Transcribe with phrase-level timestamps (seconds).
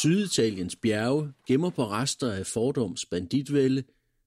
[0.00, 3.84] Syditaliens bjerge gemmer på rester af fordoms banditvælde,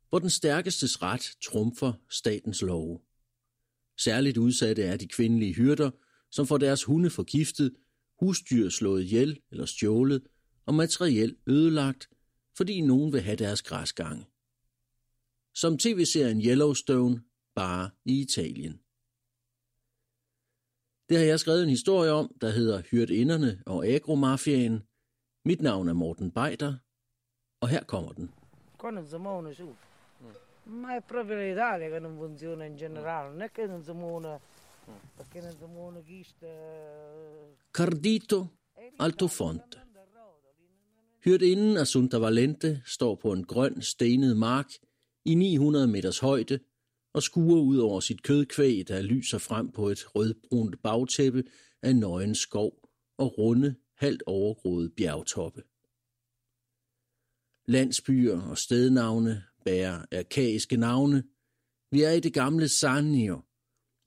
[0.09, 2.99] hvor den stærkestes ret trumfer statens love.
[3.97, 5.91] Særligt udsatte er de kvindelige hyrder,
[6.31, 7.75] som får deres hunde forgiftet,
[8.19, 10.21] husdyr slået ihjel eller stjålet
[10.65, 12.09] og materiel ødelagt,
[12.57, 14.25] fordi nogen vil have deres græsgange.
[15.55, 17.21] Som tv-serien Yellowstone,
[17.55, 18.79] bare i Italien.
[21.09, 24.81] Det har jeg skrevet en historie om, der hedder Hyrdinderne og Agromafiaen.
[25.45, 26.73] Mit navn er Morten Beider,
[27.61, 28.29] og her kommer den.
[28.77, 29.75] Qua non si muovono su.
[30.63, 34.39] Ma è proprio l'Italia che non funziona in generale, non è che non si muovono
[35.15, 36.47] perché non si muovono chi sta...
[37.71, 38.47] Cardito
[38.97, 39.77] Altofonte.
[41.25, 44.71] Hyrdinden Assunta Valente står på en grøn, stenet mark
[45.25, 46.59] i 900 meters højde
[47.13, 51.43] og skuer ud over sit kødkvæg, der lyser frem på et rødbrunt bagtæppe
[51.81, 52.71] af nøgen skov
[53.17, 55.63] og runde, halvt overgroede bjergtoppe.
[57.65, 61.23] Landsbyer og stednavne bærer arkaiske navne.
[61.91, 63.41] Vi er i det gamle Sannio,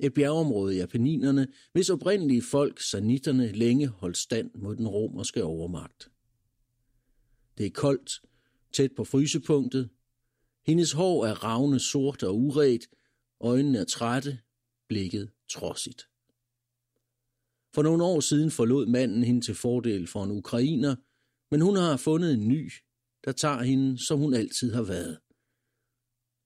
[0.00, 6.10] et bjergområde i Apenninerne, hvis oprindelige folk, sanitterne, længe holdt stand mod den romerske overmagt.
[7.58, 8.22] Det er koldt,
[8.72, 9.90] tæt på frysepunktet.
[10.66, 12.86] Hendes hår er ravne sort og uret,
[13.40, 14.38] øjnene er trætte,
[14.88, 16.11] blikket trodsigt.
[17.74, 20.96] For nogle år siden forlod manden hende til fordel for en ukrainer,
[21.50, 22.72] men hun har fundet en ny,
[23.24, 25.18] der tager hende, som hun altid har været.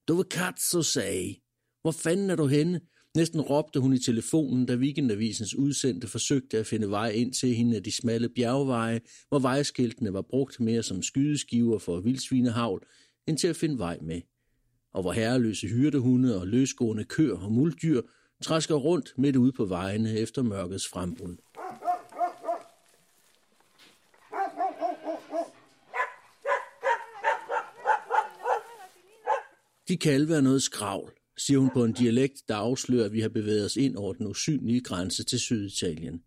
[0.07, 1.35] Du vil katso sagde.
[1.81, 2.81] Hvor fanden er du henne?
[3.15, 7.75] Næsten råbte hun i telefonen, da Weekendavisens udsendte forsøgte at finde vej ind til hende
[7.75, 12.87] af de smalle bjergveje, hvor vejskiltene var brugt mere som skydeskiver for vildsvinehavl,
[13.27, 14.21] end til at finde vej med.
[14.93, 18.01] Og hvor herreløse hyrdehunde og løsgående køer og muldyr
[18.43, 21.37] træsker rundt midt ude på vejene efter mørkets frembrud.
[29.87, 33.29] De kalve er noget skravl, siger hun på en dialekt, der afslører, at vi har
[33.29, 36.23] bevæget os ind over den usynlige grænse til Syditalien.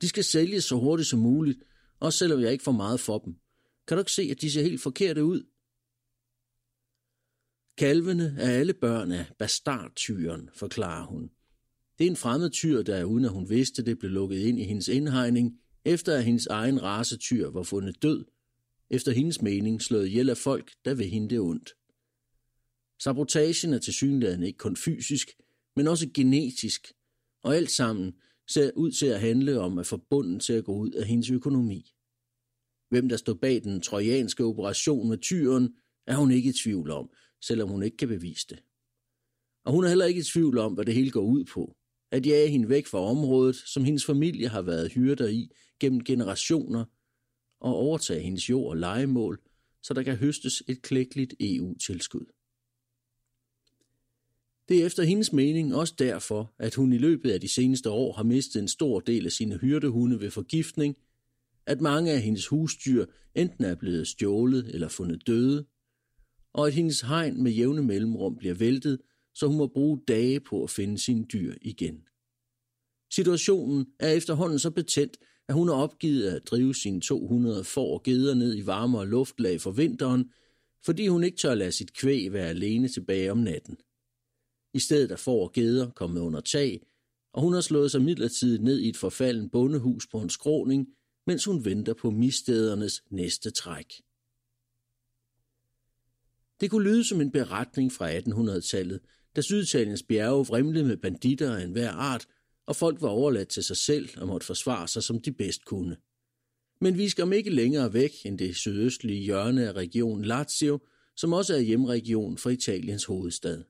[0.00, 1.58] De skal sælges så hurtigt som muligt,
[2.00, 3.34] også selvom jeg ikke får meget for dem.
[3.86, 5.42] Kan du ikke se, at de ser helt forkerte ud?
[7.78, 11.30] Kalvene er alle børn af bastardtyren, forklarer hun.
[11.98, 14.64] Det er en fremmed tyr, der uden at hun vidste det, blev lukket ind i
[14.64, 18.24] hendes indhegning, efter at hendes egen racetyr var fundet død,
[18.90, 21.74] efter hendes mening slået ihjel af folk, der vil hende det ondt.
[23.02, 25.28] Sabotagen er tilsyneladende ikke kun fysisk,
[25.76, 26.92] men også genetisk,
[27.42, 28.14] og alt sammen
[28.48, 31.30] ser ud til at handle om at få bunden til at gå ud af hendes
[31.30, 31.92] økonomi.
[32.90, 35.74] Hvem der står bag den trojanske operation med tyren,
[36.06, 37.10] er hun ikke i tvivl om,
[37.40, 38.62] selvom hun ikke kan bevise det.
[39.64, 41.76] Og hun er heller ikke i tvivl om, hvad det hele går ud på.
[42.10, 45.48] At jage hende væk fra området, som hendes familie har været hyrder i
[45.80, 46.84] gennem generationer,
[47.60, 49.40] og overtage hendes jord og legemål,
[49.82, 52.26] så der kan høstes et klækkeligt EU-tilskud.
[54.68, 58.12] Det er efter hendes mening også derfor, at hun i løbet af de seneste år
[58.12, 60.96] har mistet en stor del af sine hyrdehunde ved forgiftning,
[61.66, 65.66] at mange af hendes husdyr enten er blevet stjålet eller fundet døde,
[66.52, 69.00] og at hendes hegn med jævne mellemrum bliver væltet,
[69.38, 72.02] så hun må bruge dage på at finde sine dyr igen.
[73.12, 75.16] Situationen er efterhånden så betændt,
[75.48, 79.60] at hun har opgivet at drive sine 200 får og geder ned i varmere luftlag
[79.60, 80.32] for vinteren,
[80.84, 83.76] fordi hun ikke tør lade sit kvæg være alene tilbage om natten.
[84.74, 86.86] I stedet er får og geder kommet under tag,
[87.32, 90.88] og hun har slået sig midlertidigt ned i et forfalden bondehus på en skråning,
[91.26, 93.92] mens hun venter på mistedernes næste træk.
[96.60, 99.00] Det kunne lyde som en beretning fra 1800-tallet,
[99.38, 102.26] da Syditaliens bjerge vrimlede med banditter af enhver art,
[102.66, 105.96] og folk var overladt til sig selv og måtte forsvare sig, som de bedst kunne.
[106.80, 110.78] Men vi skal om ikke længere væk end det sydøstlige hjørne af regionen Lazio,
[111.16, 113.62] som også er hjemregion for Italiens hovedstad.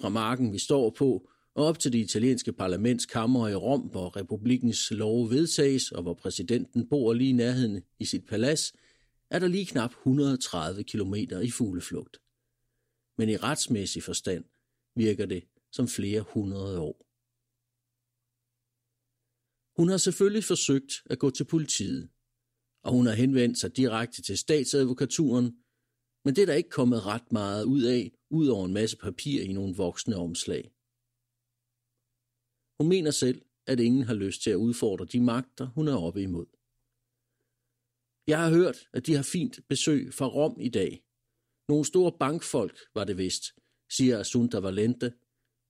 [0.00, 4.90] Fra marken, vi står på, og op til det italienske parlamentskammer i Rom, hvor republikens
[4.90, 8.72] lov vedtages, og hvor præsidenten bor lige i nærheden i sit palads,
[9.30, 12.20] er der lige knap 130 km i fugleflugt.
[13.18, 14.44] Men i retsmæssig forstand
[14.94, 16.96] virker det som flere hundrede år.
[19.78, 22.10] Hun har selvfølgelig forsøgt at gå til politiet,
[22.84, 25.46] og hun har henvendt sig direkte til statsadvokaturen,
[26.24, 29.42] men det er der ikke kommet ret meget ud af, ud over en masse papir
[29.42, 30.62] i nogle voksne omslag.
[32.78, 36.22] Hun mener selv, at ingen har lyst til at udfordre de magter, hun er oppe
[36.22, 36.46] imod.
[38.26, 41.04] Jeg har hørt, at de har fint besøg fra Rom i dag.
[41.68, 43.44] Nogle store bankfolk var det vist,
[43.96, 45.12] siger Asunta Valente.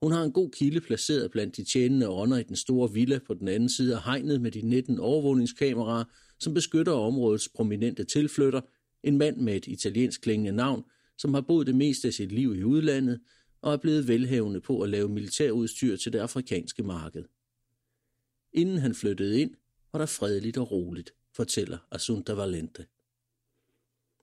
[0.02, 3.34] Hun har en god kilde placeret blandt de tjenende ånder i den store villa på
[3.34, 6.04] den anden side af hegnet med de 19 overvågningskameraer,
[6.38, 8.60] som beskytter områdets prominente tilflytter,
[9.02, 10.84] en mand med et italiensk klingende navn,
[11.18, 13.20] som har boet det meste af sit liv i udlandet
[13.62, 17.24] og er blevet velhavende på at lave militærudstyr til det afrikanske marked.
[18.52, 19.54] Inden han flyttede ind,
[19.92, 22.86] var der fredeligt og roligt, fortæller Asunta Valente.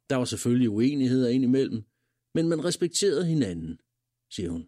[0.10, 1.84] Der var selvfølgelig uenigheder indimellem,
[2.34, 3.80] men man respekterede hinanden,
[4.30, 4.68] siger hun.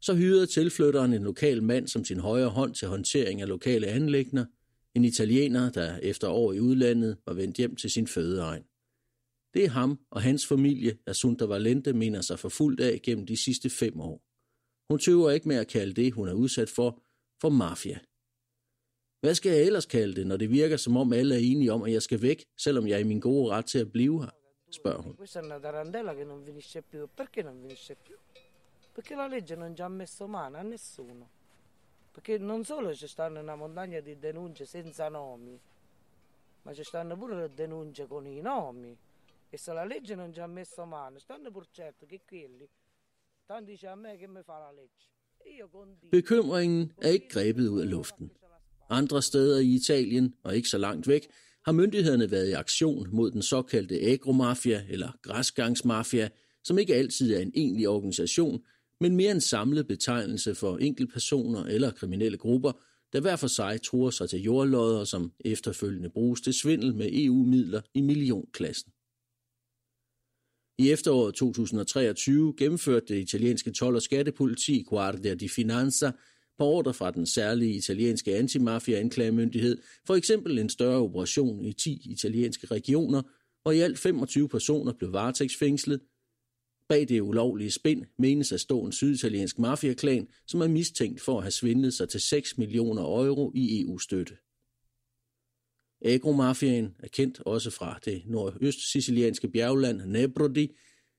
[0.00, 4.46] Så hyrede tilflytteren en lokal mand som sin højre hånd til håndtering af lokale anlægner,
[4.94, 8.62] en italiener, der efter år i udlandet var vendt hjem til sin fødeegn.
[9.54, 13.70] Det er ham og hans familie, Asunta Valente mener sig forfulgt af gennem de sidste
[13.70, 14.22] fem år.
[14.92, 17.02] Hun tøver ikke med at kalde det, hun er udsat for,
[17.40, 17.98] for mafia.
[19.20, 21.82] Hvad skal jeg ellers kalde det, når det virker som om alle er enige om,
[21.82, 24.43] at jeg skal væk, selvom jeg er i min gode ret til at blive her?
[24.74, 25.14] Spørger hun.
[28.94, 31.28] Perché la legge non ci ha messo mano a nessuno.
[32.12, 35.58] Perché non solo ci stanno una montagna di denunce senza nomi,
[36.62, 38.96] ma ci stanno pure le denunce con i nomi.
[39.50, 42.68] E se la legge non ci ha messo mano, stanno pur certo che quelli,
[43.46, 45.06] tanto dice a me che mi fa la legge.
[45.44, 46.16] Io condivido.
[46.16, 48.30] Bekymringen er ikke grebet ud af luften.
[48.88, 51.30] Andre steder i Italien, og ikke så langt væk,
[51.64, 56.28] har myndighederne været i aktion mod den såkaldte agromafia eller græsgangsmafia,
[56.64, 58.62] som ikke altid er en egentlig organisation,
[59.00, 62.72] men mere en samlet betegnelse for enkeltpersoner eller kriminelle grupper,
[63.12, 67.80] der hver for sig truer sig til jordlodder, som efterfølgende bruges til svindel med EU-midler
[67.94, 68.92] i millionklassen.
[70.78, 76.12] I efteråret 2023 gennemførte det italienske tolv- og skattepoliti Guardia di Finanza
[76.58, 82.66] på ordre fra den særlige italienske antimafia-anklagemyndighed for eksempel en større operation i 10 italienske
[82.66, 83.22] regioner,
[83.62, 86.00] hvor i alt 25 personer blev varetægtsfængslet.
[86.88, 91.42] Bag det ulovlige spind menes at stå en syditaliensk mafiaklan, som er mistænkt for at
[91.42, 94.34] have svindlet sig til 6 millioner euro i EU-støtte.
[96.04, 100.68] Agromafiaen er kendt også fra det nordøst-sicilianske bjergland Nebrodi,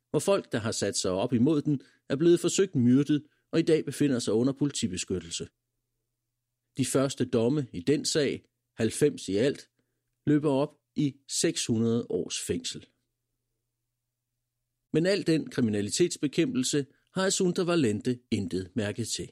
[0.09, 3.23] hvor folk, der har sat sig op imod den, er blevet forsøgt myrdet
[3.55, 5.47] og i dag befinder sig under politibeskyttelse.
[6.77, 9.69] De første domme i den sag, 90 i alt,
[10.25, 12.85] løber op i 600 års fængsel.
[14.93, 19.31] Men al den kriminalitetsbekæmpelse har Asunta Valente intet mærket til.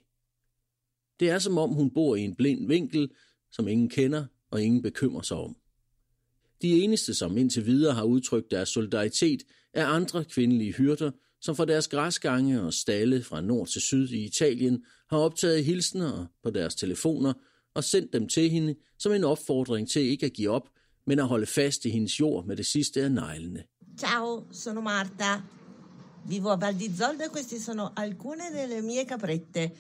[1.19, 3.11] Det er som om hun bor i en blind vinkel,
[3.51, 5.57] som ingen kender og ingen bekymrer sig om.
[6.61, 9.43] De eneste, som indtil videre har udtrykt deres solidaritet,
[9.73, 11.11] er andre kvindelige hyrder,
[11.43, 16.25] som fra deres græsgange og stalle fra nord til syd i Italien har optaget hilsner
[16.43, 17.33] på deres telefoner
[17.73, 20.69] og sendt dem til hende som en opfordring til ikke at give op,
[21.07, 23.63] men at holde fast i hendes jord med det sidste af neglene.
[23.97, 25.41] Ciao, sono Marta.
[26.29, 29.71] Vivo a Val di Zoldo e queste sono alcune delle mie caprette.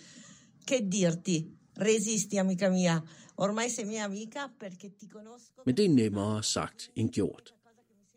[0.65, 1.37] Che dirti?
[1.77, 3.03] Resisti, amica mia.
[3.35, 5.61] Ormai sei mia amica perché ti conosco.
[5.65, 7.53] Men det er nemmere sagt end gjort.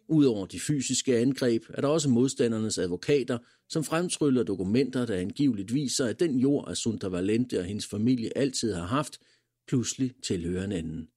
[0.09, 6.07] Udover de fysiske angreb er der også modstandernes advokater, som fremtryller dokumenter, der angiveligt viser,
[6.07, 9.19] at den jord, Asunta Valente og hendes familie altid har haft,
[9.69, 11.09] pludselig tilhører en anden.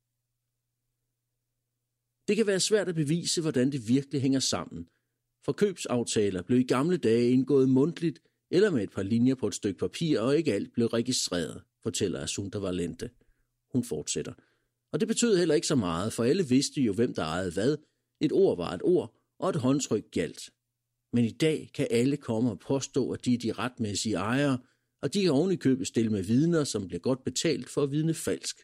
[2.28, 4.88] Det kan være svært at bevise, hvordan det virkelig hænger sammen,
[5.46, 8.20] for købsaftaler blev i gamle dage indgået mundtligt
[8.52, 12.20] eller med et par linjer på et stykke papir, og ikke alt blev registreret, fortæller
[12.20, 13.10] Assunta Valente.
[13.72, 14.34] Hun fortsætter.
[14.92, 17.78] Og det betød heller ikke så meget, for alle vidste jo, hvem der ejede hvad,
[18.20, 20.50] et ord var et ord, og et håndtryk galt.
[21.14, 24.58] Men i dag kan alle komme og påstå, at de er de retmæssige ejere,
[25.02, 27.92] og de kan oven i købet stille med vidner, som bliver godt betalt for at
[27.92, 28.58] vidne falsk,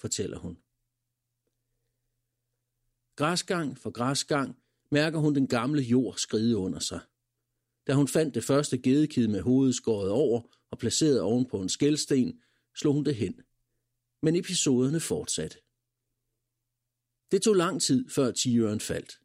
[0.00, 0.58] fortæller hun.
[3.16, 4.56] Græsgang for græsgang
[4.90, 7.00] mærker hun den gamle jord skride under sig.
[7.86, 11.68] Da hun fandt det første gedekid med hovedet skåret over og placeret oven på en
[11.68, 12.40] skældsten,
[12.76, 13.40] slog hun det hen.
[14.22, 15.58] Men episoderne fortsatte.
[17.30, 19.18] Det tog lang tid, før tigeren faldt.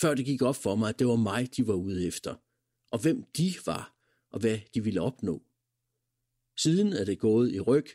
[0.00, 2.34] Før det gik op for mig, at det var mig, de var ude efter.
[2.90, 3.96] Og hvem de var,
[4.30, 5.42] og hvad de ville opnå.
[6.56, 7.86] Siden er det gået i ryg.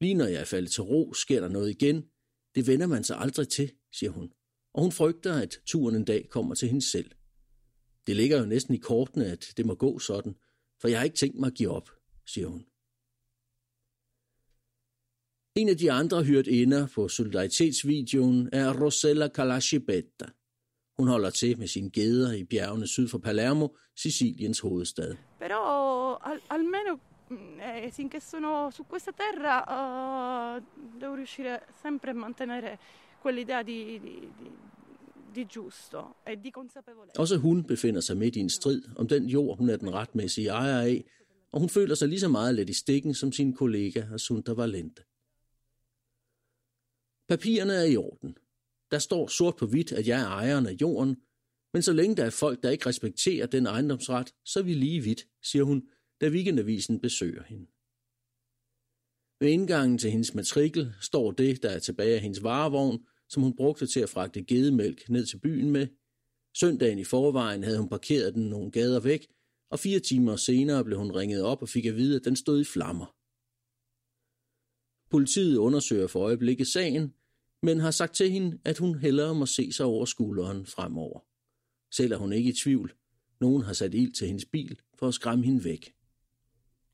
[0.00, 2.04] Lige når jeg er faldet til ro, sker der noget igen.
[2.54, 4.32] Det vender man sig aldrig til, siger hun.
[4.74, 7.10] Og hun frygter, at turen en dag kommer til hende selv.
[8.06, 10.36] Det ligger jo næsten i kortene, at det må gå sådan,
[10.80, 11.90] for jeg har ikke tænkt mig at give op,
[12.26, 12.66] siger hun.
[15.58, 20.26] En af de andre hørt inder på solidaritetsvideoen er Rosella Kalashibetta.
[20.98, 25.14] Hun holder til med sine geder i bjergene syd for Palermo, Siciliens hovedstad.
[25.40, 25.60] Però
[26.30, 26.92] al, almeno
[27.30, 30.62] mm, eh, finché sono su questa terra uh,
[31.00, 32.78] devo riuscire sempre a mantenere
[33.22, 34.50] quell'idea di, di, di,
[35.34, 37.20] di giusto e di consapevolezza.
[37.20, 40.48] Også hun befinder sig midt i en strid om den jord, hun er den retmæssige
[40.48, 41.04] ejer af,
[41.52, 45.02] og hun føler sig lige så meget let i stikken som sin kollega Assunta Valente.
[47.28, 48.36] Papirerne er i orden.
[48.90, 51.16] Der står sort på hvidt, at jeg er ejeren af jorden,
[51.72, 55.00] men så længe der er folk, der ikke respekterer den ejendomsret, så er vi lige
[55.00, 55.88] vidt, siger hun,
[56.20, 57.66] da weekendavisen besøger hende.
[59.40, 63.56] Ved indgangen til hendes matrikel står det, der er tilbage af hendes varevogn, som hun
[63.56, 65.86] brugte til at fragte gedemælk ned til byen med.
[66.56, 69.26] Søndagen i forvejen havde hun parkeret den nogle gader væk,
[69.70, 72.60] og fire timer senere blev hun ringet op og fik at vide, at den stod
[72.60, 73.17] i flammer.
[75.10, 77.14] Politiet undersøger for øjeblikket sagen,
[77.62, 81.20] men har sagt til hende, at hun hellere må se sig over skulderen fremover.
[81.94, 82.94] Selv er hun ikke i tvivl.
[83.40, 85.94] Nogen har sat ild til hendes bil for at skræmme hende væk.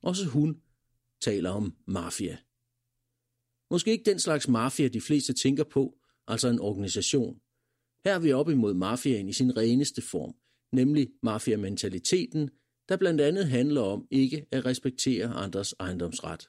[0.03, 0.61] Også hun
[1.21, 2.39] taler om mafia.
[3.71, 7.41] Måske ikke den slags mafia, de fleste tænker på, altså en organisation.
[8.05, 10.35] Her er vi op imod mafiaen i sin reneste form,
[10.73, 12.51] nemlig mafiamentaliteten,
[12.89, 16.49] der blandt andet handler om ikke at respektere andres ejendomsret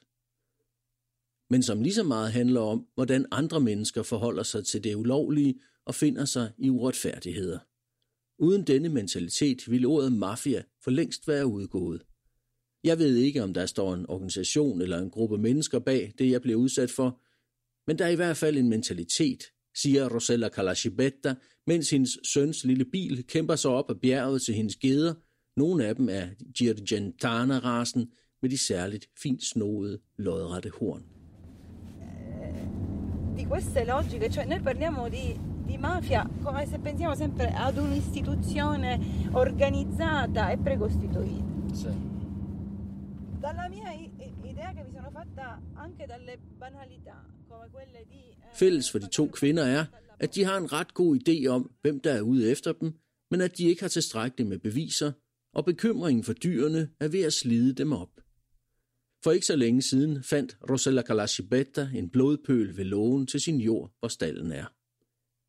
[1.50, 5.54] men som lige så meget handler om, hvordan andre mennesker forholder sig til det ulovlige
[5.86, 7.58] og finder sig i uretfærdigheder.
[8.38, 12.02] Uden denne mentalitet ville ordet mafia for længst være udgået.
[12.84, 16.42] Jeg ved ikke, om der står en organisation eller en gruppe mennesker bag det, jeg
[16.42, 17.20] bliver udsat for,
[17.86, 19.42] men der er i hvert fald en mentalitet,
[19.82, 21.34] siger Rosella Kalashibetta,
[21.66, 25.14] mens hendes søns lille bil kæmper sig op ad bjerget til hendes geder.
[25.56, 28.12] Nogle af dem er Girgentana-rasen
[28.42, 31.15] med de særligt fint snoede, lodrette horn
[33.46, 39.00] queste logiche, cioè noi parliamo di, di mafia come se pensiamo sempre ad un'istituzione
[39.32, 41.44] organizzata e precostituita.
[41.72, 41.88] Sì.
[43.40, 43.92] Dalla mia
[44.42, 48.30] idea che mi sono fatta anche dalle banalità, come quelle di...
[48.30, 49.84] Eh, Fælles for de to kvinder er,
[50.18, 52.94] at de har en ret god idé om, hvem der er ude efter dem,
[53.30, 55.12] men at de ikke har tilstrækkeligt med beviser,
[55.54, 58.10] og bekymringen for dyrene er ved at slide dem op.
[59.26, 63.92] For ikke så længe siden fandt Rosella Kalashibetta en blodpøl ved lågen til sin jord,
[63.98, 64.66] hvor stallen er.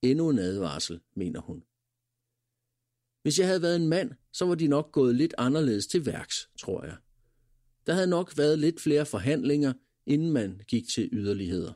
[0.02, 1.64] Endnu en advarsel, mener hun.
[3.24, 6.50] Hvis jeg havde været en mand, så var de nok gået lidt anderledes til værks,
[6.60, 6.96] tror jeg.
[7.88, 9.74] Der havde nok været lidt flere forhandlinger,
[10.06, 11.74] inden man gik til yderligheder.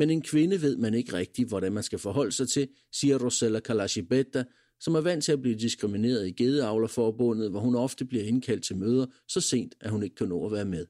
[0.00, 3.60] Men en kvinde ved man ikke rigtigt, hvordan man skal forholde sig til, siger Rosella
[3.60, 4.44] Kalashibetta,
[4.80, 8.76] som er vant til at blive diskrimineret i Gedeavlerforbundet, hvor hun ofte bliver indkaldt til
[8.76, 10.86] møder så sent, at hun ikke kan nå at være med.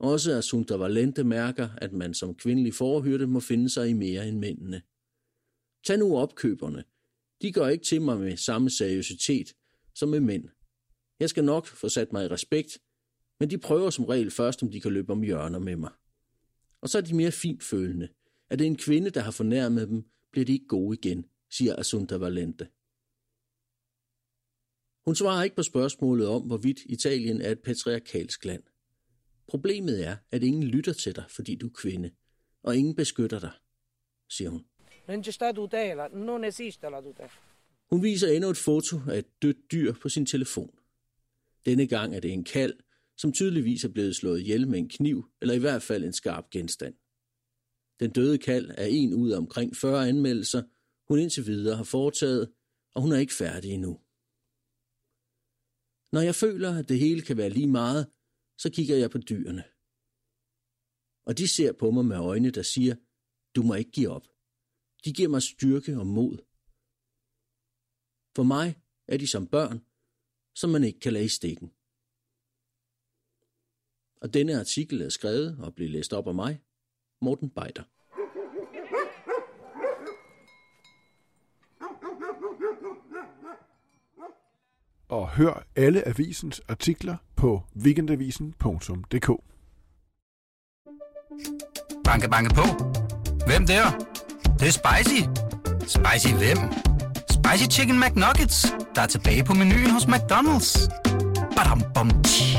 [0.00, 4.38] Også Assunta Valente mærker, at man som kvindelig forhyrte må finde sig i mere end
[4.38, 4.82] mændene.
[5.84, 6.84] Tag nu opkøberne.
[7.42, 9.54] De går ikke til mig med samme seriøsitet
[9.94, 10.48] som med mænd.
[11.20, 12.78] Jeg skal nok få sat mig i respekt,
[13.40, 15.92] men de prøver som regel først, om de kan løbe om hjørner med mig.
[16.80, 18.08] Og så er de mere fintfølende.
[18.50, 22.16] Er det en kvinde, der har fornærmet dem, bliver de ikke gode igen, siger Assunta
[22.16, 22.68] Valente.
[25.04, 28.62] Hun svarer ikke på spørgsmålet om, hvorvidt Italien er et patriarkalsk land.
[29.50, 32.10] Problemet er, at ingen lytter til dig, fordi du er kvinde,
[32.62, 33.52] og ingen beskytter dig,
[34.28, 34.64] siger hun.
[35.08, 37.30] Non c'è sta tutela, non esiste la tutela.
[37.90, 40.70] Hun viser endnu et foto af et dødt dyr på sin telefon.
[41.66, 42.74] Denne gang er det en kald,
[43.16, 46.50] som tydeligvis er blevet slået ihjel med en kniv, eller i hvert fald en skarp
[46.50, 46.94] genstand.
[48.00, 50.62] Den døde kald er en ud af omkring 40 anmeldelser,
[51.08, 52.52] hun indtil videre har foretaget,
[52.94, 54.00] og hun er ikke færdig endnu.
[56.12, 58.06] Når jeg føler, at det hele kan være lige meget,
[58.62, 59.64] så kigger jeg på dyrene.
[61.28, 62.94] Og de ser på mig med øjne, der siger,
[63.54, 64.26] du må ikke give op.
[65.04, 66.36] De giver mig styrke og mod.
[68.36, 68.68] For mig
[69.08, 69.78] er de som børn,
[70.54, 71.68] som man ikke kan lade i stikken.
[74.22, 76.62] Og denne artikel er skrevet og bliver læst op af mig,
[77.20, 77.99] Morten Beider.
[85.20, 89.30] Og hør alle avisens artikler på weekendavisen.dk.
[92.04, 92.62] Banke, banke på.
[93.46, 93.90] Hvem der?
[93.90, 95.20] Det, det er spicy.
[95.80, 96.58] Spicy hvem?
[97.30, 100.88] Spicy Chicken McNuggets, der er tilbage på menuen hos McDonald's.
[101.56, 102.49] Badum, bom, tji.